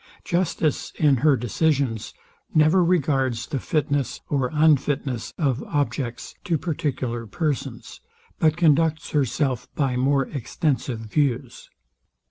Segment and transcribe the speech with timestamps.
[0.25, 2.15] Justice, in her decisions,
[2.55, 8.01] never regards the fitness or unfitness of objects to particular persons,
[8.39, 11.69] but conducts herself by more extensive views.